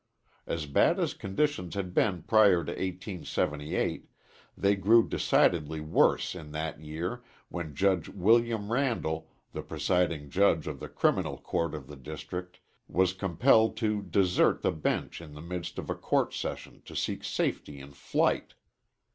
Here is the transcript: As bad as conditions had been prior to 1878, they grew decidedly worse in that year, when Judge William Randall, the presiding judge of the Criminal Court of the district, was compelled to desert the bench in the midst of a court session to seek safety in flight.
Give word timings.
As 0.47 0.65
bad 0.65 0.99
as 0.99 1.13
conditions 1.13 1.75
had 1.75 1.93
been 1.93 2.23
prior 2.23 2.63
to 2.63 2.71
1878, 2.71 4.09
they 4.57 4.75
grew 4.75 5.07
decidedly 5.07 5.79
worse 5.79 6.33
in 6.33 6.51
that 6.53 6.79
year, 6.79 7.21
when 7.49 7.75
Judge 7.75 8.09
William 8.09 8.71
Randall, 8.71 9.29
the 9.51 9.61
presiding 9.61 10.31
judge 10.31 10.65
of 10.65 10.79
the 10.79 10.89
Criminal 10.89 11.37
Court 11.37 11.75
of 11.75 11.85
the 11.85 11.97
district, 11.97 12.59
was 12.87 13.13
compelled 13.13 13.77
to 13.77 14.01
desert 14.01 14.63
the 14.63 14.71
bench 14.71 15.21
in 15.21 15.35
the 15.35 15.39
midst 15.41 15.77
of 15.77 15.87
a 15.87 15.93
court 15.95 16.33
session 16.33 16.81
to 16.85 16.95
seek 16.95 17.23
safety 17.23 17.79
in 17.79 17.91
flight. 17.93 18.55